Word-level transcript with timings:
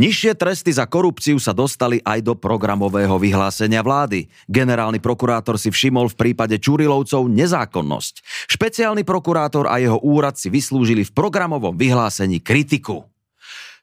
Nižšie 0.00 0.32
tresty 0.32 0.72
za 0.72 0.88
korupciu 0.88 1.36
sa 1.36 1.52
dostali 1.52 2.00
aj 2.00 2.24
do 2.24 2.32
programového 2.32 3.20
vyhlásenia 3.20 3.84
vlády. 3.84 4.32
Generálny 4.48 4.96
prokurátor 4.96 5.60
si 5.60 5.68
všimol 5.68 6.08
v 6.08 6.16
prípade 6.16 6.56
Čurilovcov 6.56 7.28
nezákonnosť. 7.28 8.24
Špeciálny 8.48 9.04
prokurátor 9.04 9.68
a 9.68 9.76
jeho 9.76 10.00
úrad 10.00 10.40
si 10.40 10.48
vyslúžili 10.48 11.04
v 11.04 11.12
programovom 11.12 11.76
vyhlásení 11.76 12.40
kritiku. 12.40 13.04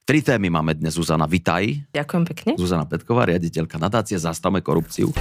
Tri 0.10 0.26
témy 0.26 0.50
máme 0.50 0.74
dnes, 0.74 0.98
Zuzana. 0.98 1.30
Vitaj. 1.30 1.94
Ďakujem 1.94 2.24
pekne. 2.34 2.52
Zuzana 2.58 2.90
Petková, 2.90 3.30
riaditeľka 3.30 3.78
nadácie 3.78 4.18
Zastavme 4.18 4.66
korupciu. 4.66 5.14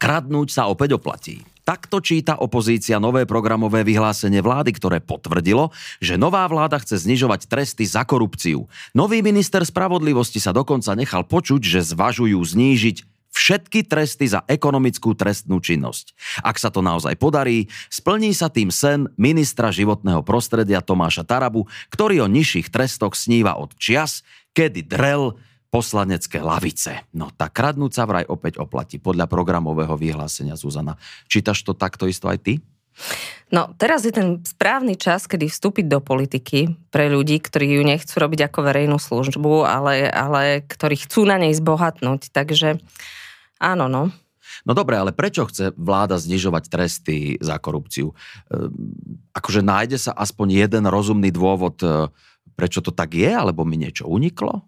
Kradnúť 0.00 0.48
sa 0.48 0.72
opäť 0.72 0.96
oplatí. 0.96 1.44
Takto 1.66 1.98
číta 1.98 2.38
opozícia 2.38 3.02
nové 3.02 3.26
programové 3.26 3.82
vyhlásenie 3.82 4.38
vlády, 4.38 4.70
ktoré 4.70 5.02
potvrdilo, 5.02 5.74
že 5.98 6.14
nová 6.14 6.46
vláda 6.46 6.78
chce 6.78 7.02
znižovať 7.02 7.50
tresty 7.50 7.82
za 7.82 8.06
korupciu. 8.06 8.70
Nový 8.94 9.18
minister 9.18 9.66
spravodlivosti 9.66 10.38
sa 10.38 10.54
dokonca 10.54 10.94
nechal 10.94 11.26
počuť, 11.26 11.58
že 11.58 11.90
zvažujú 11.90 12.38
znížiť 12.38 13.02
všetky 13.34 13.82
tresty 13.82 14.30
za 14.30 14.46
ekonomickú 14.46 15.18
trestnú 15.18 15.58
činnosť. 15.58 16.14
Ak 16.46 16.56
sa 16.62 16.70
to 16.70 16.86
naozaj 16.86 17.18
podarí, 17.18 17.66
splní 17.90 18.30
sa 18.30 18.46
tým 18.46 18.70
sen 18.70 19.10
ministra 19.18 19.74
životného 19.74 20.22
prostredia 20.22 20.78
Tomáša 20.78 21.26
Tarabu, 21.26 21.66
ktorý 21.90 22.22
o 22.24 22.30
nižších 22.30 22.70
trestoch 22.70 23.18
sníva 23.18 23.58
od 23.58 23.74
čias, 23.74 24.22
kedy 24.54 24.86
drel 24.86 25.34
poslanecké 25.70 26.40
lavice. 26.40 27.04
No 27.12 27.30
tak 27.34 27.56
kradnúť 27.58 27.92
sa 27.92 28.04
vraj 28.08 28.24
opäť 28.26 28.62
oplatí 28.62 28.96
podľa 29.02 29.26
programového 29.28 29.94
vyhlásenia 29.98 30.56
Zuzana. 30.56 30.96
Čítaš 31.26 31.66
to 31.66 31.76
takto 31.76 32.06
isto 32.06 32.30
aj 32.30 32.38
ty? 32.40 32.54
No, 33.52 33.70
teraz 33.78 34.02
je 34.02 34.10
ten 34.10 34.42
správny 34.42 34.98
čas, 34.98 35.28
kedy 35.28 35.46
vstúpiť 35.46 35.86
do 35.86 36.00
politiky 36.02 36.74
pre 36.90 37.06
ľudí, 37.12 37.38
ktorí 37.38 37.78
ju 37.78 37.82
nechcú 37.84 38.14
robiť 38.18 38.50
ako 38.50 38.58
verejnú 38.64 38.98
službu, 38.98 39.62
ale, 39.68 40.08
ale 40.10 40.66
ktorí 40.66 40.98
chcú 41.06 41.28
na 41.28 41.38
nej 41.38 41.54
zbohatnúť. 41.54 42.32
Takže 42.32 42.80
áno, 43.60 43.86
no. 43.86 44.10
No 44.66 44.72
dobre, 44.74 44.98
ale 44.98 45.14
prečo 45.14 45.46
chce 45.46 45.70
vláda 45.78 46.18
znižovať 46.18 46.64
tresty 46.66 47.16
za 47.38 47.60
korupciu? 47.62 48.10
Ehm, 48.50 48.72
akože 49.30 49.62
nájde 49.62 49.98
sa 50.00 50.12
aspoň 50.16 50.66
jeden 50.66 50.84
rozumný 50.90 51.30
dôvod, 51.30 51.78
e, 51.86 52.10
prečo 52.58 52.82
to 52.82 52.90
tak 52.90 53.14
je, 53.14 53.30
alebo 53.30 53.62
mi 53.62 53.78
niečo 53.78 54.10
uniklo? 54.10 54.66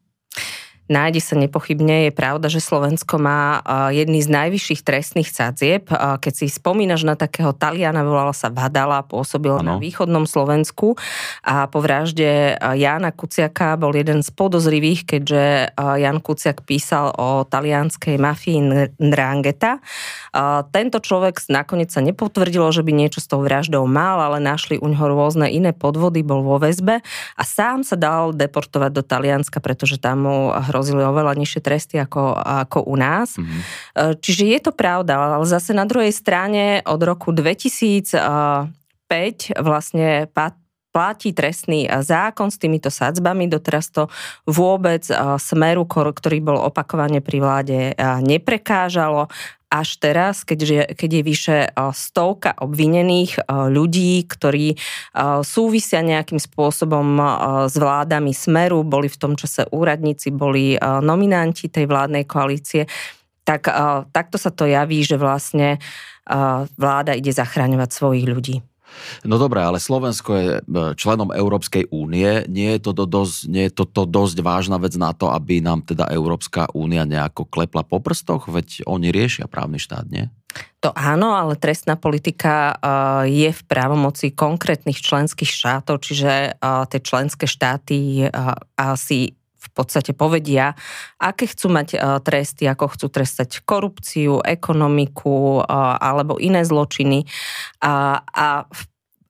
Nájde 0.88 1.20
sa 1.20 1.36
nepochybne, 1.36 2.08
je 2.08 2.12
pravda, 2.16 2.48
že 2.48 2.64
Slovensko 2.64 3.20
má 3.20 3.60
jedný 3.92 4.24
z 4.24 4.32
najvyšších 4.32 4.80
trestných 4.80 5.28
sadzieb. 5.28 5.92
Keď 5.92 6.32
si 6.32 6.48
spomínaš 6.48 7.04
na 7.04 7.12
takého 7.12 7.52
Taliana, 7.52 8.00
volala 8.00 8.32
sa 8.32 8.48
Vadala, 8.48 9.04
pôsobil 9.04 9.52
ano. 9.52 9.62
na 9.62 9.74
východnom 9.76 10.24
Slovensku 10.24 10.96
a 11.44 11.68
po 11.68 11.84
vražde 11.84 12.56
Jána 12.56 13.12
Kuciaka 13.12 13.76
bol 13.76 13.92
jeden 13.92 14.24
z 14.24 14.32
podozrivých, 14.32 15.04
keďže 15.04 15.76
Jan 15.76 16.24
Kuciak 16.24 16.64
písal 16.64 17.12
o 17.20 17.44
talianskej 17.44 18.16
mafii 18.16 18.58
Nrangeta. 18.96 19.84
Tento 20.74 20.98
človek 21.00 21.40
nakoniec 21.48 21.88
sa 21.88 22.04
nepotvrdilo, 22.04 22.68
že 22.72 22.84
by 22.84 22.92
niečo 22.92 23.20
s 23.22 23.26
tou 23.26 23.40
vraždou 23.40 23.88
mal, 23.88 24.20
ale 24.20 24.38
našli 24.40 24.76
u 24.76 24.86
ňoho 24.88 25.06
rôzne 25.16 25.48
iné 25.48 25.72
podvody, 25.72 26.20
bol 26.20 26.44
vo 26.44 26.60
väzbe 26.60 27.00
a 27.34 27.42
sám 27.42 27.84
sa 27.84 27.96
dal 27.96 28.36
deportovať 28.36 28.90
do 28.92 29.02
Talianska, 29.02 29.58
pretože 29.58 29.96
tam 29.96 30.28
mu 30.28 30.52
hrozili 30.68 31.00
oveľa 31.00 31.32
nižšie 31.38 31.60
tresty 31.64 31.96
ako, 31.96 32.36
ako 32.36 32.84
u 32.84 32.94
nás. 32.98 33.40
Mm-hmm. 33.40 34.20
Čiže 34.20 34.44
je 34.48 34.60
to 34.62 34.72
pravda, 34.76 35.16
ale 35.16 35.46
zase 35.48 35.72
na 35.72 35.88
druhej 35.88 36.12
strane 36.12 36.84
od 36.84 37.00
roku 37.02 37.32
2005 37.32 38.68
vlastne 39.58 40.28
platí 40.88 41.30
trestný 41.36 41.86
zákon 41.86 42.50
s 42.50 42.58
týmito 42.58 42.90
sadzbami. 42.90 43.46
Doteraz 43.46 43.92
to 43.92 44.10
vôbec 44.48 45.04
smeru, 45.38 45.86
ktorý 45.86 46.42
bol 46.42 46.58
opakovane 46.58 47.22
pri 47.22 47.38
vláde, 47.38 47.78
neprekážalo 48.24 49.30
až 49.68 50.00
teraz, 50.00 50.48
keď, 50.48 50.88
keď 50.96 51.10
je 51.12 51.22
vyše 51.22 51.58
stovka 51.92 52.56
obvinených 52.56 53.44
ľudí, 53.48 54.24
ktorí 54.24 54.80
súvisia 55.44 56.00
nejakým 56.00 56.40
spôsobom 56.40 57.20
s 57.68 57.76
vládami 57.76 58.32
Smeru, 58.32 58.80
boli 58.80 59.12
v 59.12 59.20
tom 59.20 59.36
čase 59.36 59.68
úradníci, 59.68 60.32
boli 60.32 60.80
nominanti 60.80 61.68
tej 61.68 61.84
vládnej 61.84 62.24
koalície, 62.24 62.88
tak 63.44 63.68
takto 64.12 64.40
sa 64.40 64.48
to 64.48 64.64
javí, 64.64 65.04
že 65.04 65.20
vlastne 65.20 65.76
vláda 66.76 67.16
ide 67.16 67.32
zachráňovať 67.32 67.88
svojich 67.92 68.24
ľudí. 68.28 68.60
No 69.24 69.40
dobré, 69.40 69.64
ale 69.64 69.80
Slovensko 69.80 70.30
je 70.36 70.50
e, 70.58 70.62
členom 70.94 71.30
Európskej 71.32 71.88
únie. 71.88 72.44
Nie 72.50 72.76
je 72.76 72.90
to 72.90 72.92
dosť, 73.06 73.36
nie 73.48 73.64
je 73.70 73.72
to, 73.72 73.84
to 73.86 74.02
dosť 74.04 74.36
vážna 74.42 74.76
vec 74.76 74.94
na 74.98 75.16
to, 75.16 75.30
aby 75.32 75.62
nám 75.62 75.86
teda 75.86 76.10
Európska 76.12 76.68
únia 76.76 77.08
nejako 77.08 77.46
klepla 77.48 77.86
po 77.86 78.02
prstoch? 78.02 78.50
Veď 78.50 78.84
oni 78.84 79.14
riešia 79.14 79.48
právny 79.48 79.80
štát, 79.80 80.06
nie? 80.10 80.28
To 80.82 80.90
áno, 80.94 81.34
ale 81.34 81.54
trestná 81.58 81.94
politika 81.94 82.74
e, 82.74 82.74
je 83.30 83.50
v 83.54 83.62
právomoci 83.66 84.34
konkrétnych 84.34 84.98
členských 84.98 85.50
štátov, 85.50 86.02
čiže 86.02 86.32
e, 86.32 86.50
tie 86.90 87.00
členské 87.00 87.46
štáty 87.46 88.26
asi 88.76 89.37
v 89.58 89.68
podstate 89.74 90.14
povedia, 90.14 90.78
aké 91.18 91.50
chcú 91.50 91.74
mať 91.74 91.98
tresty, 92.22 92.70
ako 92.70 92.94
chcú 92.94 93.06
trestať 93.10 93.66
korupciu, 93.66 94.38
ekonomiku 94.38 95.66
alebo 95.98 96.38
iné 96.38 96.62
zločiny. 96.62 97.26
A, 97.82 98.22
a 98.22 98.46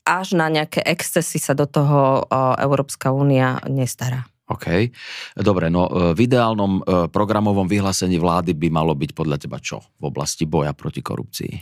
až 0.05 0.37
na 0.37 0.53
nejaké 0.53 0.85
excesy 0.85 1.41
sa 1.41 1.57
do 1.57 1.65
toho 1.65 2.29
Európska 2.61 3.13
únia 3.13 3.61
nestará. 3.69 4.29
OK. 4.49 4.89
Dobre, 5.37 5.69
no 5.69 5.85
e, 5.87 6.17
v 6.17 6.25
ideálnom 6.25 6.81
e, 6.81 6.83
programovom 7.13 7.69
vyhlásení 7.69 8.17
vlády 8.17 8.57
by 8.57 8.69
malo 8.73 8.97
byť 8.97 9.13
podľa 9.13 9.37
teba 9.37 9.61
čo 9.61 9.85
v 10.01 10.09
oblasti 10.09 10.49
boja 10.49 10.73
proti 10.73 11.05
korupcii? 11.05 11.53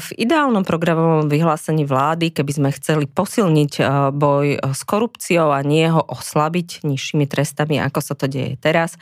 V 0.00 0.08
ideálnom 0.16 0.64
programovom 0.64 1.28
vyhlásení 1.28 1.84
vlády, 1.84 2.32
keby 2.32 2.52
sme 2.56 2.70
chceli 2.72 3.04
posilniť 3.04 3.72
e, 3.76 3.82
boj 4.08 4.56
s 4.56 4.80
korupciou 4.88 5.52
a 5.52 5.60
nie 5.60 5.84
ho 5.84 6.00
oslabiť 6.00 6.80
nižšími 6.80 7.28
trestami, 7.28 7.76
ako 7.76 8.00
sa 8.00 8.16
to 8.16 8.24
deje 8.24 8.56
teraz, 8.56 8.96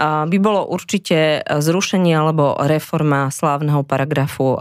by 0.00 0.36
bolo 0.40 0.64
určite 0.64 1.44
zrušenie 1.44 2.16
alebo 2.16 2.56
reforma 2.64 3.28
slávneho 3.28 3.84
paragrafu 3.84 4.56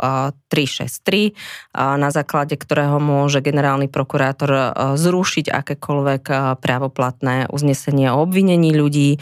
363, 0.52 1.32
na 1.78 2.10
základe 2.12 2.60
ktorého 2.60 3.00
môže 3.00 3.40
generálny 3.40 3.88
prokurátor 3.88 4.76
zrušiť 5.00 5.48
akékoľvek 5.48 6.24
právoplatné 6.60 7.48
uznesenie 7.48 8.12
o 8.12 8.28
obvinení 8.28 8.76
ľudí. 8.76 9.22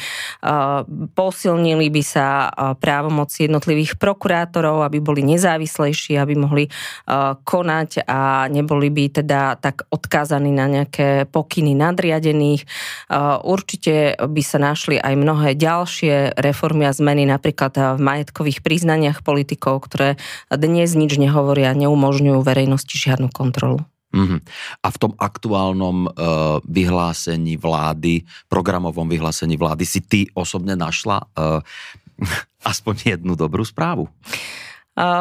Posilnili 1.13 1.87
by 1.93 2.03
sa 2.03 2.49
právomoci 2.79 3.45
jednotlivých 3.45 3.99
prokurátorov, 4.01 4.81
aby 4.81 4.97
boli 5.03 5.21
nezávislejší 5.21 6.06
lepší, 6.07 6.15
aby 6.15 6.33
mohli 6.39 6.63
uh, 6.71 7.35
konať 7.43 8.07
a 8.07 8.47
neboli 8.47 8.87
by 8.87 9.19
teda 9.19 9.59
tak 9.59 9.83
odkázaní 9.91 10.55
na 10.55 10.71
nejaké 10.71 11.27
pokyny 11.27 11.75
nadriadených. 11.75 12.63
Uh, 13.11 13.35
určite 13.43 14.15
by 14.15 14.41
sa 14.43 14.63
našli 14.63 14.95
aj 14.95 15.13
mnohé 15.19 15.59
ďalšie 15.59 16.39
reformy 16.39 16.87
a 16.87 16.95
zmeny, 16.95 17.27
napríklad 17.27 17.99
v 17.99 17.99
majetkových 17.99 18.63
priznaniach 18.63 19.19
politikov, 19.27 19.83
ktoré 19.91 20.15
dnes 20.47 20.95
nič 20.95 21.19
nehovoria, 21.19 21.75
neumožňujú 21.75 22.39
verejnosti 22.39 22.95
žiadnu 22.95 23.27
kontrolu. 23.27 23.83
Mm-hmm. 24.07 24.39
A 24.79 24.87
v 24.87 24.97
tom 25.03 25.11
aktuálnom 25.19 26.07
uh, 26.07 26.11
vyhlásení 26.63 27.59
vlády, 27.59 28.23
programovom 28.47 29.03
vyhlásení 29.03 29.59
vlády 29.59 29.83
si 29.83 29.99
ty 29.99 30.31
osobne 30.31 30.79
našla 30.79 31.19
uh, 31.35 31.59
aspoň 32.71 33.19
jednu 33.19 33.35
dobrú 33.35 33.67
správu? 33.67 34.07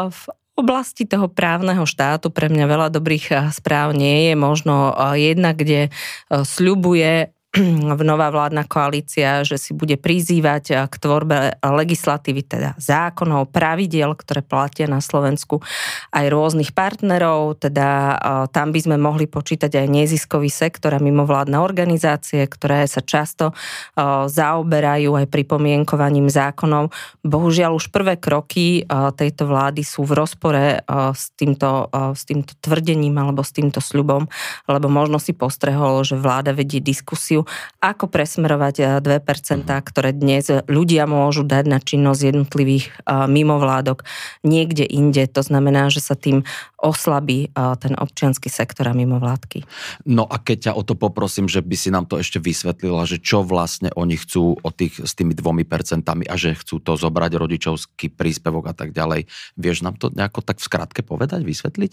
V 0.08 0.20
oblasti 0.56 1.04
toho 1.04 1.28
právneho 1.28 1.84
štátu 1.84 2.32
pre 2.32 2.48
mňa 2.48 2.64
veľa 2.64 2.88
dobrých 2.88 3.52
správ 3.52 3.92
nie 3.92 4.32
je. 4.32 4.34
Možno 4.34 4.96
jedna, 5.14 5.52
kde 5.52 5.92
eh, 5.92 7.30
sľubuje 7.56 8.04
nová 8.04 8.28
vládna 8.28 8.68
koalícia, 8.68 9.40
že 9.40 9.56
si 9.56 9.72
bude 9.72 9.96
prizývať 9.96 10.64
eh, 10.72 10.76
k 10.84 10.94
tvorbe 11.00 11.56
legislatívy, 11.64 12.44
teda 12.44 12.70
zákonov, 12.76 13.48
pravidiel, 13.48 14.12
ktoré 14.12 14.44
platia 14.44 14.84
na 14.84 15.00
Slovensku, 15.00 15.64
aj 16.12 16.26
rôznych 16.28 16.76
partnerov, 16.76 17.56
teda 17.60 17.88
eh, 17.88 18.16
tam 18.52 18.76
by 18.76 18.80
sme 18.84 18.96
mohli 19.00 19.24
počítať 19.24 19.72
aj 19.72 19.86
neziskový 19.88 20.52
sektor 20.52 20.92
a 20.92 21.00
mimovládne 21.00 21.56
organizácie, 21.56 22.44
ktoré 22.44 22.84
sa 22.84 23.00
často 23.00 23.52
eh, 23.52 24.02
zaoberajú 24.28 25.16
aj 25.16 25.26
pripomienkovaním 25.32 26.28
zákonov. 26.28 26.92
Bohužiaľ 27.24 27.78
už 27.78 27.88
prvé 27.88 28.18
kroky 28.20 28.84
tejto 28.86 29.48
vlády 29.48 29.82
sú 29.82 30.02
v 30.06 30.16
rozpore 30.16 30.82
s 30.88 31.30
týmto, 31.38 31.88
s 31.92 32.22
týmto 32.26 32.54
tvrdením 32.58 33.14
alebo 33.18 33.42
s 33.42 33.54
týmto 33.54 33.78
sľubom, 33.78 34.26
lebo 34.66 34.86
možno 34.90 35.22
si 35.22 35.32
postrehol, 35.32 36.02
že 36.02 36.18
vláda 36.18 36.56
vedie 36.56 36.82
diskusiu 36.82 37.45
ako 37.80 38.10
presmerovať 38.10 39.00
2%, 39.02 39.66
ktoré 39.66 40.10
dnes 40.12 40.50
ľudia 40.66 41.08
môžu 41.08 41.46
dať 41.46 41.64
na 41.66 41.78
činnosť 41.80 42.20
jednotlivých 42.34 42.90
mimovládok 43.08 44.04
niekde 44.44 44.84
inde. 44.84 45.24
To 45.32 45.42
znamená, 45.42 45.88
že 45.88 46.02
sa 46.02 46.18
tým 46.18 46.42
oslabí 46.76 47.50
ten 47.80 47.94
občianský 47.96 48.52
sektor 48.52 48.90
a 48.90 48.94
mimovládky. 48.94 49.64
No 50.06 50.28
a 50.28 50.38
keď 50.38 50.70
ťa 50.70 50.72
o 50.76 50.82
to 50.84 50.94
poprosím, 50.94 51.48
že 51.48 51.64
by 51.64 51.76
si 51.78 51.88
nám 51.90 52.06
to 52.06 52.20
ešte 52.20 52.38
vysvetlila, 52.38 53.08
že 53.08 53.18
čo 53.18 53.42
vlastne 53.42 53.90
oni 53.96 54.18
chcú 54.20 54.60
o 54.60 54.70
tých, 54.70 55.02
s 55.02 55.16
tými 55.16 55.32
dvomi 55.34 55.64
percentami 55.64 56.28
a 56.28 56.36
že 56.38 56.54
chcú 56.54 56.78
to 56.82 56.94
zobrať 56.94 57.32
rodičovský 57.38 58.12
príspevok 58.12 58.70
a 58.70 58.74
tak 58.76 58.92
ďalej. 58.92 59.26
Vieš 59.56 59.82
nám 59.82 59.96
to 59.98 60.12
nejako 60.12 60.44
tak 60.44 60.60
v 60.60 60.66
skratke 60.68 61.00
povedať, 61.02 61.42
vysvetliť? 61.42 61.92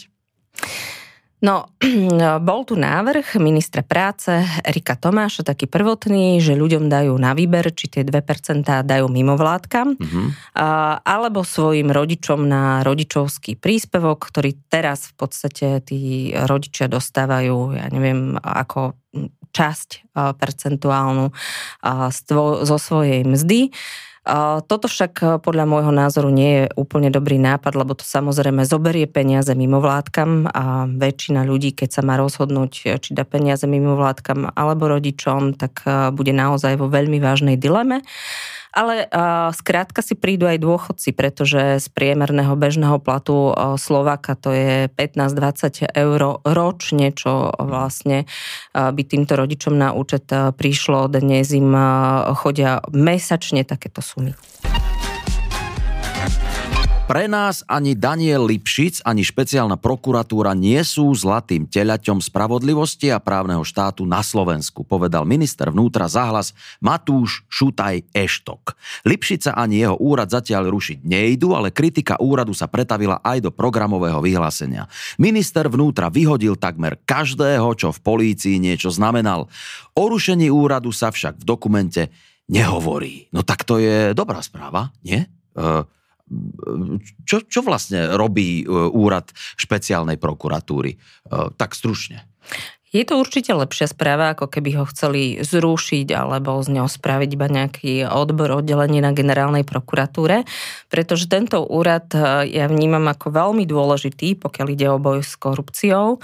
No, 1.43 1.67
bol 2.47 2.63
tu 2.63 2.79
návrh 2.79 3.35
ministra 3.43 3.83
práce 3.83 4.31
Erika 4.63 4.95
Tomáša, 4.95 5.43
taký 5.43 5.67
prvotný, 5.67 6.39
že 6.39 6.55
ľuďom 6.55 6.87
dajú 6.87 7.11
na 7.19 7.35
výber, 7.35 7.67
či 7.75 7.91
tie 7.91 8.07
2% 8.07 8.63
dajú 8.63 9.05
mimovládkam, 9.11 9.99
mm-hmm. 9.99 10.25
alebo 11.03 11.43
svojim 11.43 11.91
rodičom 11.91 12.47
na 12.47 12.79
rodičovský 12.87 13.59
príspevok, 13.59 14.23
ktorý 14.31 14.55
teraz 14.71 15.11
v 15.11 15.13
podstate 15.19 15.83
tí 15.83 16.31
rodičia 16.31 16.87
dostávajú, 16.87 17.75
ja 17.75 17.91
neviem, 17.91 18.39
ako 18.39 18.95
časť 19.51 20.15
percentuálnu 20.15 21.29
zo 22.63 22.77
svojej 22.79 23.21
mzdy. 23.27 23.69
Toto 24.71 24.87
však 24.87 25.13
e, 25.19 25.25
podľa 25.43 25.67
môjho 25.67 25.91
názoru 25.91 26.31
nie 26.31 26.63
je 26.63 26.65
úplne 26.79 27.11
dobrý 27.11 27.35
nápad, 27.35 27.75
lebo 27.75 27.91
to 27.91 28.07
samozrejme 28.07 28.63
zoberie 28.63 29.03
peniaze 29.03 29.51
mimovládkam 29.51 30.47
a 30.47 30.87
väčšina 30.87 31.43
ľudí, 31.43 31.75
keď 31.75 31.99
sa 31.99 32.01
má 32.07 32.15
rozhodnúť, 32.15 32.71
e, 32.87 32.95
či 33.03 33.11
dá 33.11 33.27
peniaze 33.27 33.67
mimovládkam 33.67 34.55
alebo 34.55 34.87
rodičom, 34.87 35.59
tak 35.59 35.83
e, 35.83 36.15
bude 36.15 36.31
naozaj 36.31 36.79
vo 36.79 36.87
veľmi 36.87 37.19
vážnej 37.19 37.59
dileme. 37.59 37.99
Ale 38.73 39.05
skrátka 39.53 40.01
si 40.01 40.17
prídu 40.17 40.49
aj 40.49 40.57
dôchodci, 40.57 41.13
pretože 41.13 41.77
z 41.77 41.87
priemerného 41.93 42.57
bežného 42.57 42.97
platu 42.97 43.53
Slováka 43.77 44.33
to 44.33 44.49
je 44.49 44.89
15-20 44.89 45.93
eur 45.93 46.41
ročne, 46.41 47.13
čo 47.13 47.53
vlastne 47.53 48.25
by 48.73 49.01
týmto 49.05 49.37
rodičom 49.37 49.77
na 49.77 49.93
účet 49.93 50.25
prišlo. 50.57 51.05
Dnes 51.05 51.53
im 51.53 51.69
chodia 52.33 52.81
mesačne 52.89 53.61
takéto 53.61 54.01
sumy. 54.13 54.37
Pre 57.03 57.27
nás 57.27 57.67
ani 57.67 57.99
Daniel 57.99 58.47
Lipšic, 58.47 59.03
ani 59.03 59.27
špeciálna 59.27 59.75
prokuratúra 59.75 60.55
nie 60.55 60.79
sú 60.87 61.11
zlatým 61.11 61.67
teľaťom 61.67 62.23
spravodlivosti 62.23 63.11
a 63.11 63.19
právneho 63.19 63.59
štátu 63.67 64.07
na 64.07 64.23
Slovensku, 64.23 64.87
povedal 64.87 65.27
minister 65.27 65.67
vnútra 65.67 66.07
zahlas 66.07 66.55
Matúš 66.79 67.43
Šutaj 67.51 68.07
Eštok. 68.15 68.79
Lipšica 69.03 69.51
ani 69.51 69.83
jeho 69.83 69.99
úrad 69.99 70.31
zatiaľ 70.31 70.71
rušiť 70.71 71.03
nejdu, 71.03 71.51
ale 71.51 71.75
kritika 71.75 72.15
úradu 72.23 72.55
sa 72.55 72.71
pretavila 72.71 73.19
aj 73.19 73.43
do 73.43 73.51
programového 73.51 74.23
vyhlásenia. 74.23 74.87
Minister 75.19 75.67
vnútra 75.67 76.07
vyhodil 76.07 76.55
takmer 76.55 77.03
každého, 77.03 77.67
čo 77.75 77.91
v 77.91 77.99
polícii 77.99 78.63
niečo 78.63 78.87
znamenal. 78.87 79.51
O 79.91 80.07
rušení 80.07 80.47
úradu 80.47 80.95
sa 80.95 81.11
však 81.11 81.43
v 81.43 81.45
dokumente 81.45 82.01
nehovorí. 82.53 83.33
No 83.33 83.41
tak 83.41 83.65
to 83.65 83.81
je 83.81 84.13
dobrá 84.13 84.39
správa, 84.45 84.93
nie? 85.01 85.25
E- 85.57 85.85
čo, 87.27 87.43
čo 87.45 87.59
vlastne 87.61 88.15
robí 88.15 88.63
e, 88.63 88.65
úrad 88.71 89.27
špeciálnej 89.59 90.17
prokuratúry? 90.17 90.95
E, 90.95 90.97
tak 91.59 91.75
stručne. 91.75 92.25
Je 92.93 93.01
to 93.01 93.17
určite 93.17 93.49
lepšia 93.49 93.89
správa, 93.89 94.37
ako 94.37 94.45
keby 94.45 94.77
ho 94.77 94.85
chceli 94.85 95.41
zrušiť 95.41 96.13
alebo 96.13 96.61
z 96.61 96.77
neho 96.77 96.85
spraviť 96.85 97.29
iba 97.33 97.49
nejaký 97.49 97.93
odbor 98.05 98.61
oddelenie 98.61 99.01
na 99.01 99.09
generálnej 99.17 99.65
prokuratúre, 99.65 100.45
pretože 100.93 101.25
tento 101.25 101.65
úrad 101.65 102.13
e, 102.13 102.53
ja 102.53 102.69
vnímam 102.69 103.09
ako 103.09 103.33
veľmi 103.33 103.65
dôležitý, 103.65 104.37
pokiaľ 104.37 104.67
ide 104.69 104.87
o 104.93 105.01
boj 105.01 105.25
s 105.25 105.33
korupciou. 105.33 106.21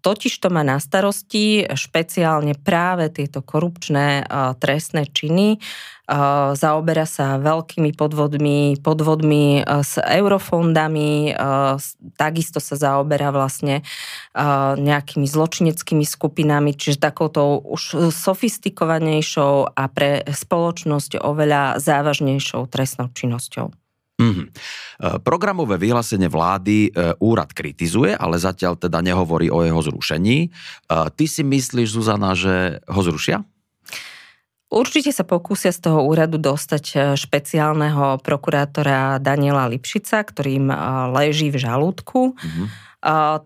Totiž 0.00 0.32
to 0.40 0.48
má 0.48 0.64
na 0.64 0.80
starosti 0.80 1.68
špeciálne 1.68 2.56
práve 2.56 3.12
tieto 3.12 3.44
korupčné 3.44 4.24
trestné 4.56 5.04
činy, 5.12 5.60
zaoberá 6.56 7.04
sa 7.04 7.36
veľkými 7.36 7.92
podvodmi, 7.92 8.80
podvodmi 8.80 9.60
s 9.60 10.00
eurofondami, 10.00 11.36
takisto 12.16 12.64
sa 12.64 12.74
zaoberá 12.80 13.28
vlastne 13.28 13.84
nejakými 14.80 15.28
zločineckými 15.28 16.08
skupinami, 16.08 16.72
čiže 16.72 16.96
takouto 16.96 17.60
už 17.60 18.08
sofistikovanejšou 18.08 19.76
a 19.76 19.84
pre 19.92 20.24
spoločnosť 20.24 21.20
oveľa 21.20 21.76
závažnejšou 21.76 22.64
trestnou 22.72 23.12
činnosťou. 23.12 23.68
Mm-hmm. 24.18 24.46
Programové 25.22 25.78
vyhlásenie 25.78 26.26
vlády 26.26 26.90
e, 26.90 27.14
úrad 27.22 27.54
kritizuje, 27.54 28.18
ale 28.18 28.34
zatiaľ 28.34 28.74
teda 28.74 28.98
nehovorí 28.98 29.46
o 29.46 29.62
jeho 29.62 29.78
zrušení. 29.78 30.38
E, 30.42 30.48
ty 31.14 31.30
si 31.30 31.46
myslíš, 31.46 31.94
Zuzana, 31.94 32.34
že 32.34 32.82
ho 32.90 32.98
zrušia? 32.98 33.46
Určite 34.68 35.16
sa 35.16 35.24
pokúsia 35.24 35.72
z 35.72 35.80
toho 35.88 36.04
úradu 36.04 36.36
dostať 36.36 36.84
e, 36.92 36.96
špeciálneho 37.16 38.20
prokurátora 38.20 39.16
Daniela 39.16 39.64
Lipšica, 39.64 40.20
ktorým 40.20 40.68
e, 40.68 40.76
leží 41.16 41.48
v 41.48 41.56
žalúdku. 41.56 42.36
Mm-hmm 42.36 42.87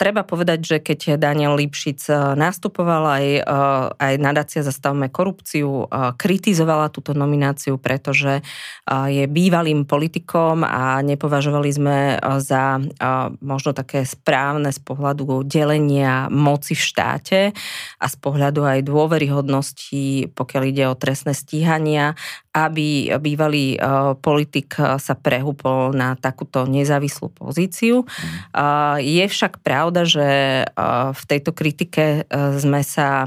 Treba 0.00 0.24
povedať, 0.24 0.60
že 0.64 0.76
keď 0.80 1.20
Daniel 1.20 1.60
Lipšic 1.60 2.08
e, 2.08 2.40
nastupoval 2.40 3.04
aj, 3.20 3.26
e, 3.36 3.40
aj 4.00 4.14
nadácia 4.16 4.64
Zastavme 4.64 5.12
korupciu, 5.12 5.84
e, 5.84 6.16
kritizovala 6.16 6.88
túto 6.88 7.12
nomináciu, 7.12 7.76
pretože 7.76 8.40
je 8.88 9.24
bývalým 9.30 9.84
politikom 9.86 10.64
a 10.66 10.98
nepovažovali 11.06 11.70
sme 11.70 11.98
za 12.42 12.82
možno 13.38 13.70
také 13.70 14.02
správne 14.02 14.74
z 14.74 14.80
pohľadu 14.82 15.46
delenia 15.46 16.26
moci 16.26 16.74
v 16.74 16.82
štáte 16.82 17.40
a 18.02 18.06
z 18.10 18.16
pohľadu 18.18 18.66
aj 18.66 18.82
dôveryhodnosti, 18.82 20.34
pokiaľ 20.34 20.62
ide 20.66 20.84
o 20.90 20.98
trestné 20.98 21.30
stíhania 21.36 22.18
aby 22.52 23.08
bývalý 23.16 23.80
politik 24.20 24.76
sa 24.76 25.16
prehúpol 25.16 25.96
na 25.96 26.20
takúto 26.20 26.68
nezávislú 26.68 27.32
pozíciu. 27.32 28.04
Mm. 28.04 29.00
Je 29.00 29.24
však 29.24 29.41
pravda, 29.50 30.06
že 30.06 30.28
e, 30.62 30.64
v 31.10 31.22
tejto 31.26 31.50
kritike 31.50 32.28
sme 32.32 32.82
sa 32.86 33.26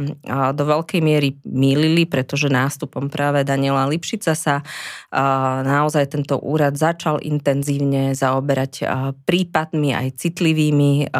do 0.55 0.63
veľkej 0.63 1.01
miery 1.03 1.35
mýlili, 1.43 2.07
pretože 2.07 2.47
nástupom 2.47 3.11
práve 3.11 3.43
Daniela 3.43 3.89
Lipšica 3.89 4.31
sa 4.37 4.63
naozaj 5.65 6.15
tento 6.15 6.39
úrad 6.39 6.77
začal 6.77 7.19
intenzívne 7.23 8.15
zaoberať 8.15 8.85
prípadmi 9.25 9.95
aj 9.95 10.21
citlivými, 10.21 11.11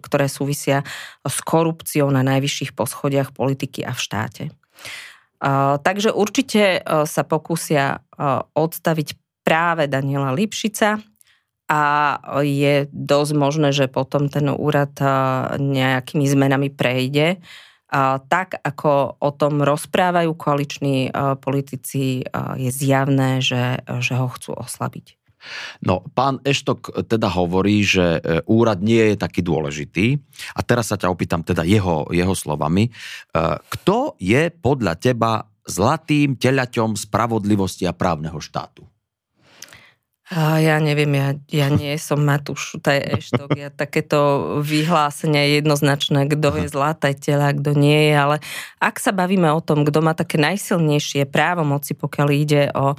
ktoré 0.00 0.26
súvisia 0.26 0.82
s 1.24 1.38
korupciou 1.42 2.08
na 2.12 2.22
najvyšších 2.22 2.76
poschodiach 2.76 3.34
politiky 3.34 3.82
a 3.86 3.92
v 3.94 4.00
štáte. 4.00 4.44
Takže 5.80 6.12
určite 6.12 6.62
e, 6.76 6.80
sa 7.08 7.22
pokúsia 7.24 7.96
e, 7.96 7.98
odstaviť 8.52 9.16
práve 9.40 9.88
Daniela 9.88 10.36
Lipšica 10.36 11.00
a 11.70 11.82
je 12.42 12.90
dosť 12.90 13.32
možné, 13.38 13.70
že 13.70 13.86
potom 13.86 14.26
ten 14.26 14.50
úrad 14.50 14.90
nejakými 15.54 16.26
zmenami 16.26 16.74
prejde. 16.74 17.38
Tak, 18.26 18.58
ako 18.58 19.22
o 19.22 19.30
tom 19.30 19.62
rozprávajú 19.62 20.34
koaliční 20.34 21.14
politici, 21.38 22.26
je 22.58 22.70
zjavné, 22.74 23.38
že, 23.38 23.86
že 24.02 24.18
ho 24.18 24.26
chcú 24.26 24.58
oslabiť. 24.58 25.20
No, 25.80 26.04
pán 26.12 26.38
Eštok 26.44 27.08
teda 27.08 27.32
hovorí, 27.32 27.80
že 27.80 28.20
e, 28.20 28.44
úrad 28.44 28.84
nie 28.84 29.12
je 29.12 29.16
taký 29.16 29.40
dôležitý. 29.40 30.20
A 30.52 30.60
teraz 30.60 30.92
sa 30.92 31.00
ťa 31.00 31.08
opýtam 31.08 31.40
teda 31.40 31.64
jeho, 31.64 32.04
jeho 32.12 32.36
slovami. 32.36 32.88
E, 32.88 32.90
kto 33.56 34.20
je 34.20 34.52
podľa 34.52 35.00
teba 35.00 35.48
zlatým 35.64 36.36
teľaťom 36.36 36.92
spravodlivosti 36.92 37.88
a 37.88 37.96
právneho 37.96 38.36
štátu? 38.36 38.84
Ja 40.30 40.78
neviem, 40.78 41.10
ja, 41.10 41.34
ja 41.50 41.66
nie 41.74 41.98
som 41.98 42.22
Matúš 42.22 42.78
Eštok, 42.86 43.50
ja 43.58 43.66
takéto 43.66 44.62
vyhlásenie 44.62 45.58
jednoznačné, 45.58 46.30
kto 46.30 46.54
je 46.54 46.66
zlatá 46.70 47.10
tela, 47.18 47.50
kto 47.50 47.74
nie 47.74 48.10
je, 48.10 48.14
ale 48.14 48.36
ak 48.78 49.02
sa 49.02 49.10
bavíme 49.10 49.50
o 49.50 49.58
tom, 49.58 49.82
kto 49.82 49.98
má 49.98 50.14
také 50.14 50.38
najsilnejšie 50.38 51.26
právomoci, 51.26 51.98
pokiaľ 51.98 52.28
ide 52.30 52.70
o 52.70 52.94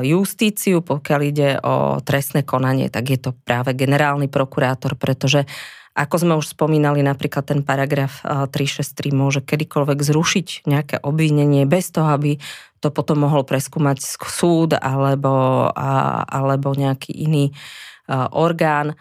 justíciu, 0.00 0.80
pokiaľ 0.80 1.20
ide 1.20 1.60
o 1.60 2.00
trestné 2.00 2.40
konanie, 2.48 2.88
tak 2.88 3.12
je 3.12 3.20
to 3.20 3.36
práve 3.44 3.76
generálny 3.76 4.32
prokurátor, 4.32 4.96
pretože 4.96 5.44
ako 6.00 6.16
sme 6.16 6.34
už 6.40 6.56
spomínali, 6.56 7.04
napríklad 7.04 7.44
ten 7.44 7.60
paragraf 7.60 8.24
363 8.24 9.12
môže 9.12 9.44
kedykoľvek 9.44 10.00
zrušiť 10.00 10.64
nejaké 10.64 10.96
obvinenie 11.04 11.68
bez 11.68 11.92
toho, 11.92 12.08
aby 12.16 12.40
to 12.80 12.88
potom 12.88 13.28
mohol 13.28 13.44
preskúmať 13.44 14.00
súd 14.00 14.72
alebo, 14.80 15.68
alebo 16.24 16.72
nejaký 16.72 17.12
iný 17.12 17.52
orgán. 18.32 18.96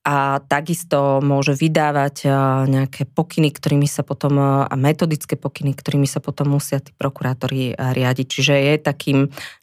a 0.00 0.40
takisto 0.40 1.20
môže 1.20 1.52
vydávať 1.52 2.24
nejaké 2.64 3.04
pokyny, 3.04 3.52
ktorými 3.52 3.84
sa 3.84 4.00
potom, 4.00 4.64
a 4.64 4.72
metodické 4.72 5.36
pokyny, 5.36 5.76
ktorými 5.76 6.08
sa 6.08 6.24
potom 6.24 6.56
musia 6.56 6.80
tí 6.80 6.96
prokurátori 6.96 7.76
riadiť. 7.76 8.26
Čiže 8.26 8.54
je 8.56 8.74
takým 8.80 9.18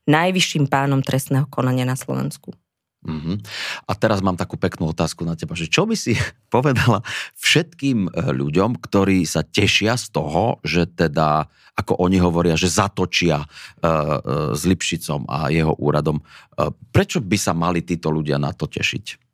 najvyšším 0.05 0.69
pánom 0.69 1.01
trestného 1.01 1.49
konania 1.49 1.89
na 1.89 1.97
Slovensku. 1.97 2.53
Uh-huh. 3.07 3.39
A 3.87 3.95
teraz 3.95 4.19
mám 4.19 4.35
takú 4.35 4.59
peknú 4.59 4.91
otázku 4.91 5.23
na 5.23 5.39
teba, 5.39 5.55
že 5.55 5.71
čo 5.71 5.87
by 5.87 5.95
si 5.95 6.19
povedala 6.53 7.01
všetkým 7.39 8.11
eh, 8.11 8.35
ľuďom, 8.35 8.77
ktorí 8.83 9.23
sa 9.23 9.47
tešia 9.47 9.95
z 9.95 10.11
toho, 10.11 10.59
že 10.67 10.91
teda, 10.91 11.47
ako 11.79 12.03
oni 12.03 12.19
hovoria, 12.19 12.59
že 12.59 12.67
zatočia 12.67 13.41
uh, 13.41 13.47
uh, 13.47 14.17
s 14.57 14.65
Lipšicom 14.65 15.29
a 15.29 15.53
jeho 15.53 15.77
úradom. 15.77 16.19
Uh, 16.57 16.73
prečo 16.89 17.21
by 17.21 17.37
sa 17.37 17.53
mali 17.53 17.85
títo 17.85 18.09
ľudia 18.09 18.41
na 18.41 18.49
to 18.49 18.65
tešiť? 18.65 19.26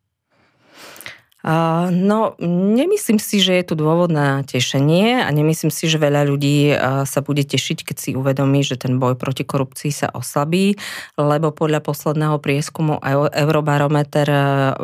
No, 1.44 2.32
nemyslím 2.40 3.20
si, 3.20 3.36
že 3.36 3.60
je 3.60 3.64
tu 3.68 3.74
dôvod 3.76 4.08
na 4.08 4.40
tešenie 4.48 5.20
a 5.20 5.28
nemyslím 5.28 5.68
si, 5.68 5.92
že 5.92 6.00
veľa 6.00 6.24
ľudí 6.24 6.72
sa 7.04 7.20
bude 7.20 7.44
tešiť, 7.44 7.84
keď 7.84 7.96
si 8.00 8.10
uvedomí, 8.16 8.64
že 8.64 8.80
ten 8.80 8.96
boj 8.96 9.12
proti 9.20 9.44
korupcii 9.44 9.92
sa 9.92 10.08
oslabí, 10.08 10.80
lebo 11.20 11.52
podľa 11.52 11.84
posledného 11.84 12.40
prieskumu 12.40 12.96
Eurobarometer 13.28 14.24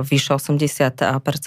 vyše 0.05 0.37
80% 0.37 1.00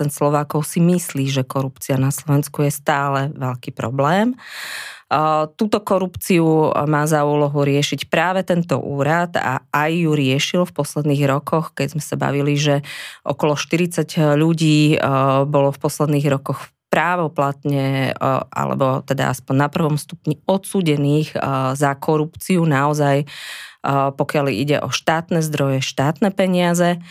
Slovákov 0.10 0.66
si 0.66 0.82
myslí, 0.82 1.30
že 1.30 1.46
korupcia 1.46 2.02
na 2.02 2.10
Slovensku 2.10 2.66
je 2.66 2.74
stále 2.74 3.30
veľký 3.38 3.70
problém. 3.70 4.34
Túto 5.54 5.78
korupciu 5.86 6.74
má 6.90 7.06
za 7.06 7.22
úlohu 7.22 7.62
riešiť 7.62 8.10
práve 8.10 8.42
tento 8.42 8.82
úrad 8.82 9.38
a 9.38 9.62
aj 9.70 9.92
ju 9.94 10.12
riešil 10.18 10.62
v 10.66 10.74
posledných 10.74 11.30
rokoch, 11.30 11.78
keď 11.78 11.94
sme 11.94 12.02
sa 12.02 12.18
bavili, 12.18 12.58
že 12.58 12.82
okolo 13.22 13.54
40 13.54 14.10
ľudí 14.34 14.98
bolo 15.46 15.70
v 15.70 15.82
posledných 15.82 16.28
rokoch 16.34 16.74
právoplatne, 16.90 18.14
alebo 18.54 19.06
teda 19.06 19.34
aspoň 19.34 19.56
na 19.58 19.70
prvom 19.70 19.98
stupni 19.98 20.38
odsúdených 20.46 21.34
za 21.74 21.92
korupciu 21.98 22.66
naozaj, 22.66 23.30
pokiaľ 24.18 24.46
ide 24.50 24.78
o 24.82 24.90
štátne 24.94 25.42
zdroje, 25.42 25.82
štátne 25.82 26.34
peniaze. 26.34 27.02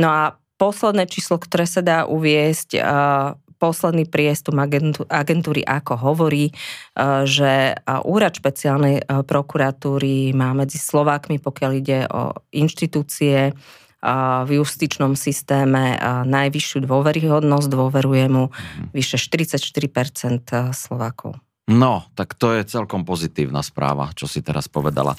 No 0.00 0.08
a 0.08 0.22
posledné 0.60 1.08
číslo, 1.08 1.40
ktoré 1.40 1.64
sa 1.64 1.80
dá 1.80 2.04
uviesť, 2.04 2.80
posledný 3.60 4.08
priestum 4.08 4.56
agentúry 5.12 5.60
ako 5.60 6.00
hovorí, 6.00 6.48
e, 6.48 6.52
že 7.28 7.76
úrad 8.08 8.32
špeciálnej 8.32 9.04
e, 9.04 9.20
prokuratúry 9.20 10.32
má 10.32 10.56
medzi 10.56 10.80
Slovákmi, 10.80 11.36
pokiaľ 11.36 11.70
ide 11.76 12.08
o 12.08 12.32
inštitúcie, 12.56 13.52
e, 13.52 13.52
v 14.48 14.50
justičnom 14.56 15.12
systéme 15.12 16.00
najvyššiu 16.24 16.88
dôveryhodnosť, 16.88 17.68
dôveruje 17.68 18.24
mu 18.32 18.48
mhm. 18.48 18.96
vyše 18.96 19.20
44% 19.20 20.72
Slovákov. 20.72 21.36
No, 21.70 22.02
tak 22.18 22.34
to 22.34 22.50
je 22.50 22.66
celkom 22.66 23.06
pozitívna 23.06 23.62
správa, 23.62 24.10
čo 24.16 24.26
si 24.26 24.42
teraz 24.42 24.66
povedala. 24.66 25.14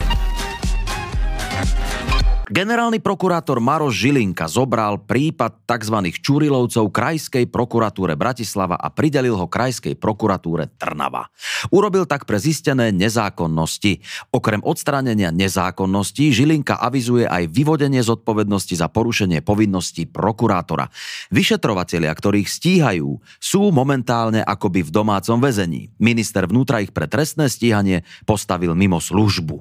Generálny 2.51 3.00
prokurátor 3.00 3.63
Maroš 3.63 3.96
Žilinka 3.96 4.43
zobral 4.51 5.00
prípad 5.08 5.63
tzv. 5.63 6.12
Čurilovcov 6.20 6.91
Krajskej 6.91 7.48
prokuratúre 7.48 8.20
Bratislava 8.20 8.75
a 8.75 8.91
pridelil 8.91 9.39
ho 9.39 9.48
Krajskej 9.48 9.96
prokuratúre 9.96 10.67
Trnava. 10.75 11.31
Urobil 11.72 12.03
tak 12.03 12.27
pre 12.27 12.36
zistené 12.43 12.91
nezákonnosti. 12.91 14.03
Okrem 14.36 14.60
odstránenia 14.67 15.31
nezákonností 15.31 16.36
Žilinka 16.36 16.75
avizuje 16.75 17.24
aj 17.24 17.48
vyvodenie 17.48 18.03
zodpovednosti 18.03 18.75
za 18.75 18.91
porušenie 18.91 19.39
povinností 19.39 20.12
prokurátora. 20.12 20.91
Vyšetrovatelia, 21.31 22.12
ktorých 22.12 22.51
stíhajú, 22.51 23.15
sú 23.39 23.72
momentálne 23.72 24.43
akoby 24.43 24.84
v 24.84 24.91
domácom 24.91 25.39
väzení. 25.39 25.96
Minister 26.03 26.51
vnútra 26.51 26.84
ich 26.84 26.91
pre 26.91 27.08
trestné 27.08 27.48
stíhanie 27.48 28.03
postavil 28.27 28.75
mimo 28.75 29.00
službu. 29.00 29.55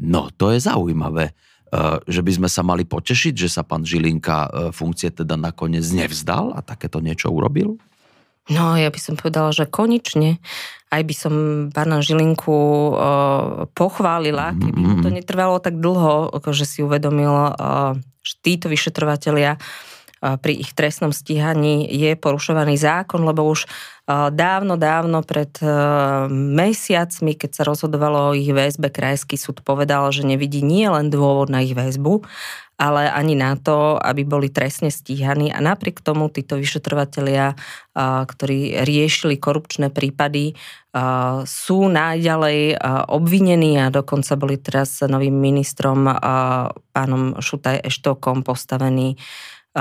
No, 0.00 0.32
to 0.32 0.56
je 0.56 0.64
zaujímavé. 0.64 1.36
Eh, 1.74 1.98
že 2.06 2.22
by 2.22 2.32
sme 2.38 2.48
sa 2.48 2.62
mali 2.62 2.86
potešiť, 2.86 3.34
že 3.34 3.48
sa 3.50 3.66
pán 3.66 3.82
Žilinka 3.82 4.36
eh, 4.38 4.48
funkcie 4.70 5.10
teda 5.10 5.34
nakoniec 5.34 5.82
nevzdal 5.90 6.54
a 6.54 6.62
takéto 6.62 7.02
niečo 7.02 7.34
urobil? 7.34 7.82
No, 8.46 8.76
ja 8.76 8.92
by 8.92 9.00
som 9.00 9.16
povedala, 9.16 9.50
že 9.56 9.64
konečne 9.64 10.38
aj 10.92 11.02
by 11.02 11.14
som 11.16 11.34
pána 11.74 11.98
Žilinku 11.98 12.54
uh, 12.54 13.66
pochválila, 13.74 14.54
keby 14.54 14.78
mu 14.78 14.94
to 15.02 15.10
mhm. 15.10 15.16
netrvalo 15.18 15.58
tak 15.58 15.82
dlho, 15.82 16.30
že 16.54 16.62
si 16.62 16.86
uvedomil, 16.86 17.50
uh, 17.50 17.98
že 18.22 18.34
títo 18.46 18.70
vyšetrovatelia 18.70 19.58
uh, 19.58 19.93
pri 20.24 20.56
ich 20.56 20.72
trestnom 20.72 21.12
stíhaní 21.12 21.84
je 21.84 22.16
porušovaný 22.16 22.80
zákon, 22.80 23.20
lebo 23.28 23.44
už 23.44 23.68
dávno, 24.32 24.80
dávno 24.80 25.20
pred 25.20 25.52
mesiacmi, 26.32 27.36
keď 27.36 27.50
sa 27.52 27.62
rozhodovalo 27.68 28.32
o 28.32 28.36
ich 28.36 28.48
väzbe, 28.48 28.88
Krajský 28.88 29.36
súd 29.36 29.60
povedal, 29.60 30.08
že 30.16 30.24
nevidí 30.24 30.64
nie 30.64 30.88
len 30.88 31.12
dôvod 31.12 31.52
na 31.52 31.60
ich 31.60 31.76
väzbu, 31.76 32.24
ale 32.74 33.06
ani 33.06 33.38
na 33.38 33.54
to, 33.54 34.00
aby 34.02 34.26
boli 34.26 34.50
trestne 34.50 34.90
stíhaní. 34.90 35.54
A 35.54 35.62
napriek 35.62 36.02
tomu 36.02 36.26
títo 36.26 36.58
vyšetrovatelia, 36.58 37.54
ktorí 38.26 38.82
riešili 38.82 39.38
korupčné 39.38 39.94
prípady, 39.94 40.58
sú 41.46 41.78
naďalej 41.86 42.78
obvinení 43.10 43.78
a 43.78 43.94
dokonca 43.94 44.34
boli 44.34 44.58
teraz 44.58 45.00
novým 45.06 45.38
ministrom 45.38 46.06
pánom 46.90 47.38
Šutaj 47.38 47.86
Eštokom 47.86 48.42
postavení 48.42 49.14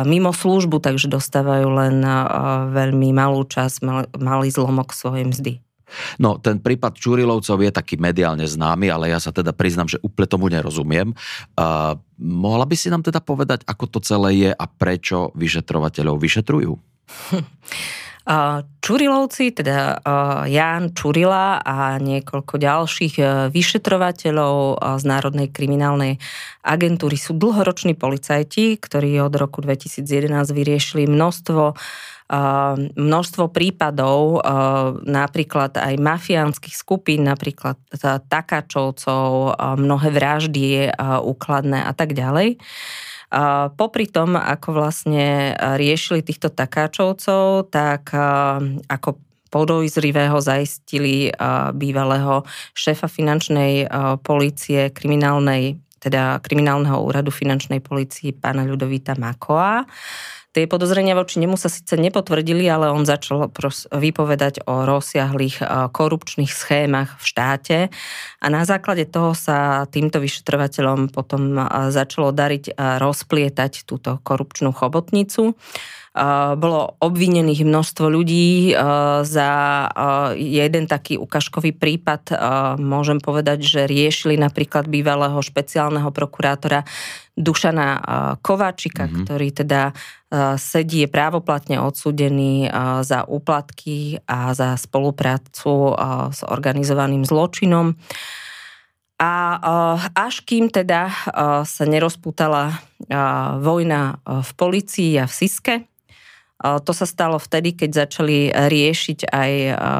mimo 0.01 0.33
službu, 0.33 0.81
takže 0.81 1.05
dostávajú 1.05 1.69
len 1.69 2.01
veľmi 2.73 3.13
malú 3.13 3.45
časť, 3.45 3.85
malý 4.17 4.49
zlomok 4.49 4.89
svojej 4.89 5.29
mzdy. 5.29 5.53
No, 6.17 6.41
ten 6.41 6.57
prípad 6.57 6.97
Čurilovcov 6.97 7.61
je 7.61 7.69
taký 7.69 8.01
mediálne 8.01 8.45
známy, 8.49 8.89
ale 8.89 9.13
ja 9.13 9.21
sa 9.21 9.29
teda 9.29 9.53
priznam, 9.53 9.85
že 9.85 10.01
úplne 10.01 10.25
tomu 10.25 10.49
nerozumiem. 10.49 11.13
Uh, 11.53 11.93
mohla 12.17 12.65
by 12.65 12.73
si 12.73 12.89
nám 12.89 13.05
teda 13.05 13.21
povedať, 13.21 13.61
ako 13.69 13.85
to 13.85 13.99
celé 14.01 14.49
je 14.49 14.51
a 14.51 14.65
prečo 14.65 15.29
vyšetrovateľov 15.37 16.17
vyšetrujú? 16.17 16.71
Čurilovci, 18.79 19.51
teda 19.51 19.99
Jan 20.47 20.95
Čurila 20.95 21.59
a 21.59 21.99
niekoľko 21.99 22.55
ďalších 22.55 23.15
e, 23.19 23.23
vyšetrovateľov 23.51 24.79
z 24.95 25.03
Národnej 25.03 25.51
kriminálnej 25.51 26.23
agentúry 26.63 27.19
sú 27.19 27.35
dlhoroční 27.35 27.99
policajti, 27.99 28.79
ktorí 28.79 29.19
od 29.19 29.35
roku 29.35 29.59
2011 29.59 30.55
vyriešili 30.55 31.03
množstvo 31.03 31.75
množstvo 32.97 33.51
prípadov, 33.51 34.41
napríklad 35.05 35.75
aj 35.77 36.01
mafiánskych 36.01 36.73
skupín, 36.73 37.27
napríklad 37.27 37.77
takáčovcov, 38.31 39.53
mnohé 39.77 40.09
vraždy 40.09 40.89
úkladné 41.21 41.83
a 41.83 41.91
tak 41.93 42.17
ďalej. 42.17 42.57
Popri 43.73 44.05
tom, 44.05 44.37
ako 44.37 44.77
vlastne 44.77 45.57
riešili 45.57 46.21
týchto 46.21 46.53
takáčovcov, 46.53 47.73
tak 47.73 48.13
ako 48.85 49.09
podojzrivého 49.49 50.37
zaistili 50.37 51.33
bývalého 51.73 52.45
šéfa 52.77 53.09
finančnej 53.09 53.89
policie, 54.21 54.93
kriminálnej, 54.93 55.81
teda 55.97 56.37
kriminálneho 56.45 57.01
úradu 57.01 57.33
finančnej 57.33 57.81
policie 57.81 58.37
pána 58.37 58.65
Ľudovita 58.69 59.17
Makoa. 59.17 59.85
Tie 60.53 60.69
podozrenia 60.69 61.17
voči 61.17 61.41
nemu 61.41 61.57
sa 61.57 61.65
síce 61.65 61.97
nepotvrdili, 61.97 62.69
ale 62.69 62.93
on 62.93 63.09
začal 63.09 63.49
vypovedať 63.89 64.69
o 64.69 64.85
rozsiahlých 64.85 65.89
korupčných 65.89 66.53
schémach 66.53 67.17
v 67.17 67.25
štáte 67.25 67.77
a 68.37 68.45
na 68.53 68.61
základe 68.61 69.09
toho 69.09 69.33
sa 69.33 69.89
týmto 69.89 70.21
vyšetrovateľom 70.21 71.09
potom 71.09 71.57
začalo 71.89 72.29
dariť 72.29 72.77
rozplietať 72.77 73.89
túto 73.89 74.21
korupčnú 74.21 74.69
chobotnicu 74.77 75.57
bolo 76.61 76.93
obvinených 77.01 77.65
množstvo 77.65 78.05
ľudí 78.05 78.69
za 79.25 79.49
jeden 80.37 80.85
taký 80.85 81.17
ukážkový 81.17 81.73
prípad. 81.73 82.37
Môžem 82.77 83.17
povedať, 83.17 83.65
že 83.65 83.89
riešili 83.89 84.37
napríklad 84.37 84.85
bývalého 84.85 85.41
špeciálneho 85.41 86.13
prokurátora 86.13 86.85
Dušana 87.33 87.89
Kováčika, 88.45 89.09
mm-hmm. 89.09 89.23
ktorý 89.25 89.47
teda 89.53 89.81
sedí, 90.57 91.05
je 91.05 91.09
právoplatne 91.09 91.81
odsúdený 91.81 92.69
za 93.01 93.25
úplatky 93.25 94.21
a 94.29 94.53
za 94.53 94.77
spoluprácu 94.77 95.97
s 96.29 96.45
organizovaným 96.45 97.25
zločinom. 97.25 97.97
A 99.21 99.33
až 100.13 100.43
kým 100.45 100.67
teda 100.73 101.09
sa 101.63 101.83
nerozputala 101.85 102.81
vojna 103.61 104.19
v 104.25 104.51
policii 104.57 105.21
a 105.21 105.25
v 105.29 105.33
Siske, 105.33 105.75
to 106.63 106.91
sa 106.95 107.03
stalo 107.03 107.35
vtedy, 107.35 107.75
keď 107.75 108.07
začali 108.07 108.47
riešiť 108.55 109.27
aj 109.27 109.51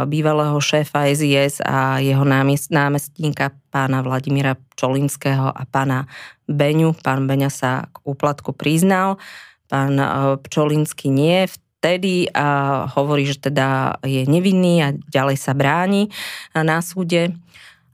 bývalého 0.07 0.55
šéfa 0.63 1.11
SIS 1.11 1.59
a 1.59 1.99
jeho 1.99 2.23
námestníka 2.71 3.51
pána 3.67 3.99
Vladimíra 3.99 4.55
Čolinského 4.79 5.51
a 5.51 5.63
pána 5.67 6.07
Beňu. 6.47 6.95
Pán 7.03 7.27
Beňa 7.27 7.51
sa 7.51 7.91
k 7.91 7.99
úplatku 8.07 8.55
priznal, 8.55 9.19
pán 9.67 9.99
Pčolinský 10.39 11.11
nie. 11.11 11.43
vtedy 11.83 12.31
a 12.31 12.87
hovorí, 12.95 13.27
že 13.27 13.43
teda 13.43 13.99
je 14.07 14.23
nevinný 14.23 14.79
a 14.79 14.95
ďalej 14.95 15.35
sa 15.35 15.51
bráni 15.51 16.07
na 16.55 16.79
súde. 16.79 17.35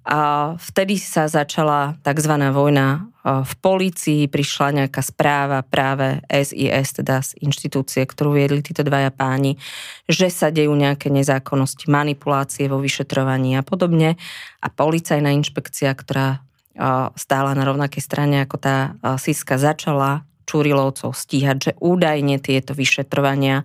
A 0.09 0.53
vtedy 0.57 0.97
sa 0.97 1.29
začala 1.29 1.93
tzv. 2.01 2.33
vojna 2.49 3.13
v 3.21 3.53
polícii, 3.61 4.25
prišla 4.25 4.81
nejaká 4.81 5.05
správa 5.05 5.61
práve 5.61 6.25
SIS, 6.25 6.97
teda 6.97 7.21
z 7.21 7.37
inštitúcie, 7.45 8.09
ktorú 8.09 8.33
viedli 8.33 8.65
títo 8.65 8.81
dvaja 8.81 9.13
páni, 9.13 9.61
že 10.09 10.33
sa 10.33 10.49
dejú 10.49 10.73
nejaké 10.73 11.13
nezákonnosti, 11.13 11.93
manipulácie 11.93 12.65
vo 12.65 12.81
vyšetrovaní 12.81 13.53
a 13.53 13.61
podobne. 13.61 14.17
A 14.65 14.67
policajná 14.73 15.29
inšpekcia, 15.29 15.93
ktorá 15.93 16.41
stála 17.13 17.53
na 17.53 17.69
rovnakej 17.69 18.01
strane 18.01 18.41
ako 18.41 18.57
tá 18.57 18.97
Siska, 19.21 19.61
začala 19.61 20.25
Čurilovcov 20.49 21.13
stíhať, 21.13 21.57
že 21.61 21.71
údajne 21.77 22.41
tieto 22.41 22.73
vyšetrovania 22.73 23.61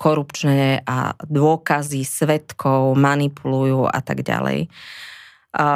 korupčné 0.00 0.88
a 0.88 1.12
dôkazy 1.28 2.00
svetkov 2.08 2.96
manipulujú 2.96 3.84
a 3.84 4.00
tak 4.00 4.24
ďalej. 4.24 4.72
A 5.52 5.68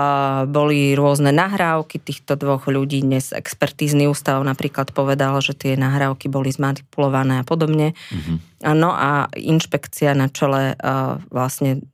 boli 0.48 0.96
rôzne 0.96 1.36
nahrávky 1.36 2.00
týchto 2.00 2.32
dvoch 2.32 2.64
ľudí. 2.64 3.04
Dnes 3.04 3.28
expertízny 3.28 4.08
ústav 4.08 4.40
napríklad 4.40 4.88
povedal, 4.88 5.36
že 5.44 5.52
tie 5.52 5.76
nahrávky 5.76 6.32
boli 6.32 6.48
zmanipulované 6.48 7.40
a 7.40 7.44
podobne. 7.44 7.92
Mm-hmm. 7.92 8.36
No 8.72 8.96
a 8.96 9.28
inšpekcia 9.36 10.16
na 10.16 10.32
čele 10.32 10.80
vlastne 11.28 11.84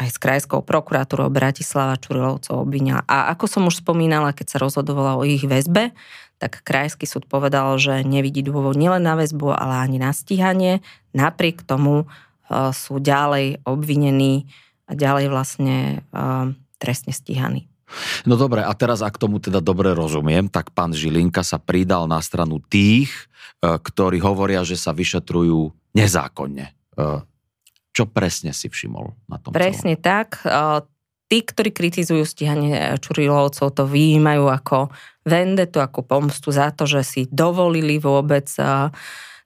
aj 0.00 0.08
s 0.12 0.16
krajskou 0.16 0.64
prokuratúrou 0.64 1.28
Bratislava 1.28 2.00
Čurilovcov 2.00 2.64
obvinila. 2.64 3.04
A 3.04 3.32
ako 3.36 3.44
som 3.48 3.62
už 3.68 3.84
spomínala, 3.84 4.32
keď 4.32 4.56
sa 4.56 4.62
rozhodovala 4.64 5.20
o 5.20 5.24
ich 5.28 5.44
väzbe, 5.44 5.92
tak 6.40 6.64
krajský 6.64 7.08
súd 7.08 7.24
povedal, 7.28 7.76
že 7.76 8.04
nevidí 8.04 8.44
dôvod 8.44 8.76
nielen 8.76 9.04
na 9.04 9.16
väzbu, 9.16 9.56
ale 9.56 9.84
ani 9.84 9.96
na 10.00 10.12
stíhanie. 10.12 10.84
Napriek 11.16 11.64
tomu 11.64 12.08
sú 12.76 13.00
ďalej 13.00 13.64
obvinení 13.64 14.48
a 14.84 14.96
ďalej 14.96 15.32
vlastne 15.32 16.04
trestne 16.76 17.12
stíhaný. 17.12 17.68
No 18.26 18.34
dobre, 18.34 18.66
a 18.66 18.72
teraz 18.74 18.98
ak 18.98 19.14
tomu 19.14 19.38
teda 19.38 19.62
dobre 19.62 19.94
rozumiem, 19.94 20.50
tak 20.50 20.74
pán 20.74 20.90
Žilinka 20.90 21.46
sa 21.46 21.62
pridal 21.62 22.10
na 22.10 22.18
stranu 22.18 22.58
tých, 22.58 23.30
e, 23.62 23.78
ktorí 23.78 24.18
hovoria, 24.18 24.66
že 24.66 24.74
sa 24.74 24.90
vyšetrujú 24.90 25.70
nezákonne. 25.94 26.66
E, 26.66 26.72
čo 27.94 28.04
presne 28.10 28.50
si 28.50 28.66
všimol 28.66 29.14
na 29.30 29.38
tom 29.38 29.54
Presne 29.54 29.94
celom? 29.94 30.02
tak. 30.02 30.42
E, 30.42 30.50
tí, 31.30 31.38
ktorí 31.46 31.70
kritizujú 31.70 32.26
stíhanie 32.26 32.98
Čurilovcov, 32.98 33.70
to 33.70 33.86
vyjímajú 33.86 34.50
ako 34.50 34.90
vendetu, 35.22 35.78
ako 35.78 36.02
pomstu 36.02 36.50
za 36.50 36.74
to, 36.74 36.90
že 36.90 37.02
si 37.06 37.20
dovolili 37.30 37.98
vôbec 37.98 38.46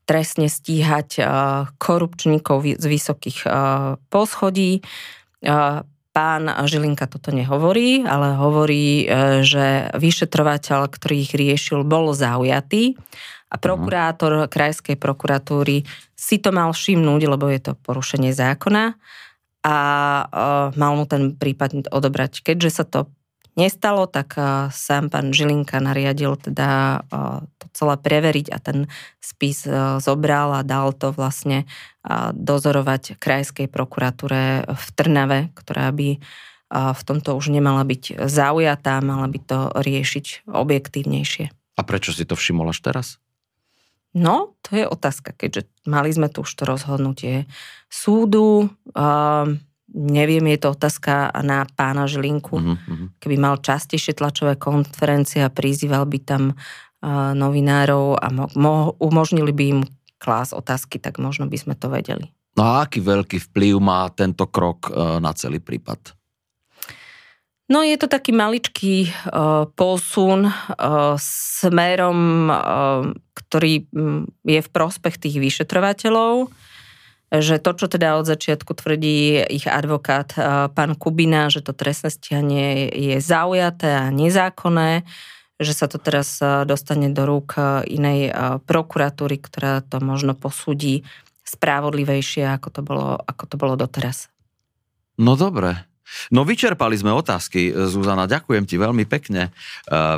trestne 0.05 0.49
stíhať 0.53 1.25
korupčníkov 1.81 2.77
z 2.77 2.85
vysokých 2.85 3.49
poschodí 4.13 4.85
Pán 6.11 6.51
Žilinka 6.67 7.07
toto 7.07 7.31
nehovorí, 7.31 8.03
ale 8.03 8.35
hovorí, 8.35 9.07
e, 9.07 9.47
že 9.47 9.95
vyšetrovateľ, 9.95 10.91
ktorý 10.91 11.17
ich 11.23 11.33
riešil, 11.39 11.87
bol 11.87 12.11
zaujatý 12.11 12.99
a 13.51 13.55
mhm. 13.55 13.63
prokurátor 13.63 14.33
krajskej 14.51 14.99
prokuratúry 14.99 15.87
si 16.19 16.37
to 16.43 16.51
mal 16.51 16.75
všimnúť, 16.75 17.23
lebo 17.31 17.47
je 17.49 17.61
to 17.63 17.73
porušenie 17.79 18.35
zákona 18.35 18.99
a 19.63 19.77
e, 19.79 20.25
mal 20.75 20.93
mu 20.99 21.05
ten 21.07 21.37
prípad 21.39 21.87
odobrať. 21.95 22.43
Keďže 22.43 22.71
sa 22.71 22.85
to 22.85 23.07
nestalo, 23.59 24.07
tak 24.07 24.37
eh, 24.39 24.69
sám 24.71 25.11
pán 25.11 25.35
Žilinka 25.35 25.83
nariadil 25.83 26.37
teda 26.39 27.03
eh, 27.03 27.43
to 27.59 27.67
celé 27.75 27.95
preveriť 27.99 28.47
a 28.51 28.59
ten 28.63 28.79
spis 29.19 29.67
eh, 29.67 29.99
zobral 29.99 30.55
a 30.55 30.67
dal 30.67 30.93
to 30.95 31.15
vlastne 31.15 31.67
dozorovať 32.33 33.21
krajskej 33.21 33.69
prokuratúre 33.69 34.65
v 34.65 34.87
Trnave, 34.97 35.53
ktorá 35.53 35.93
by 35.93 36.17
v 36.73 37.03
tomto 37.05 37.37
už 37.37 37.53
nemala 37.53 37.85
byť 37.85 38.25
zaujatá, 38.25 39.05
mala 39.05 39.29
by 39.29 39.37
to 39.45 39.69
riešiť 39.77 40.49
objektívnejšie. 40.49 41.53
A 41.53 41.81
prečo 41.85 42.17
si 42.17 42.25
to 42.25 42.41
všimol 42.41 42.73
až 42.73 42.81
teraz? 42.81 43.07
No, 44.17 44.59
to 44.65 44.81
je 44.81 44.89
otázka, 44.89 45.37
keďže 45.37 45.69
mali 45.85 46.09
sme 46.09 46.33
tu 46.33 46.41
už 46.41 46.51
to 46.57 46.65
rozhodnutie 46.65 47.45
súdu. 47.93 48.73
Uh, 48.97 49.61
Neviem, 49.91 50.55
je 50.55 50.59
to 50.63 50.79
otázka 50.79 51.35
na 51.43 51.67
pána 51.67 52.07
Žilinku. 52.07 52.55
Uh-huh. 52.55 53.11
Keby 53.19 53.37
mal 53.43 53.59
častejšie 53.59 54.15
tlačové 54.15 54.55
konferencie 54.55 55.43
a 55.43 55.51
prizýval 55.51 56.07
by 56.07 56.19
tam 56.23 56.55
uh, 56.55 57.35
novinárov 57.35 58.15
a 58.15 58.27
mo- 58.31 58.53
mo- 58.55 58.95
umožnili 59.03 59.51
by 59.51 59.65
im 59.67 59.81
klás 60.23 60.55
otázky, 60.55 61.03
tak 61.03 61.19
možno 61.19 61.51
by 61.51 61.59
sme 61.59 61.75
to 61.75 61.91
vedeli. 61.91 62.31
No 62.55 62.71
a 62.71 62.87
aký 62.87 63.03
veľký 63.03 63.51
vplyv 63.51 63.75
má 63.83 64.07
tento 64.15 64.47
krok 64.47 64.95
uh, 64.95 65.19
na 65.19 65.35
celý 65.35 65.59
prípad? 65.59 66.15
No 67.71 67.87
je 67.87 67.95
to 67.99 68.11
taký 68.11 68.35
maličký 68.35 69.11
uh, 69.11 69.67
posun 69.75 70.51
uh, 70.51 71.15
smerom, 71.19 72.51
uh, 72.51 73.11
ktorý 73.35 73.87
je 74.43 74.61
v 74.63 74.71
prospech 74.71 75.19
tých 75.19 75.39
vyšetrovateľov 75.39 76.51
že 77.31 77.63
to, 77.63 77.71
čo 77.79 77.87
teda 77.87 78.19
od 78.19 78.27
začiatku 78.27 78.75
tvrdí 78.75 79.39
ich 79.47 79.71
advokát 79.71 80.35
eh, 80.35 80.67
pán 80.75 80.99
Kubina, 80.99 81.47
že 81.47 81.63
to 81.63 81.71
trestné 81.71 82.11
stíhanie 82.11 82.91
je 82.91 83.23
zaujaté 83.23 83.95
a 83.95 84.11
nezákonné, 84.11 85.07
že 85.63 85.73
sa 85.73 85.87
to 85.87 86.03
teraz 86.03 86.43
eh, 86.43 86.67
dostane 86.67 87.15
do 87.15 87.23
rúk 87.23 87.55
eh, 87.55 87.87
inej 87.87 88.35
prokuratúry, 88.67 89.39
ktorá 89.39 89.87
to 89.87 90.03
možno 90.03 90.35
posúdi 90.35 91.07
spravodlivejšie, 91.47 92.51
ako 92.51 92.69
to 92.75 92.81
bolo, 92.83 93.07
ako 93.23 93.45
to 93.47 93.55
bolo 93.55 93.75
doteraz. 93.79 94.27
No 95.15 95.39
dobre. 95.39 95.87
No 96.35 96.43
vyčerpali 96.43 96.99
sme 96.99 97.15
otázky, 97.15 97.71
Zuzana, 97.71 98.27
ďakujem 98.27 98.67
ti 98.67 98.75
veľmi 98.75 99.07
pekne. 99.07 99.55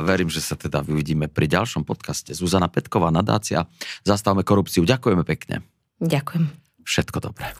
Verím, 0.01 0.25
že 0.25 0.41
sa 0.41 0.57
teda 0.57 0.81
uvidíme 0.81 1.29
pri 1.29 1.45
ďalšom 1.45 1.85
podcaste. 1.85 2.33
Zuzana 2.33 2.65
Petková, 2.65 3.13
nadácia 3.13 3.69
Zastavme 4.01 4.41
korupciu. 4.41 4.89
Ďakujeme 4.89 5.21
pekne. 5.21 5.61
Ďakujem. 6.01 6.62
Všetko 6.83 7.17
dobré. 7.19 7.51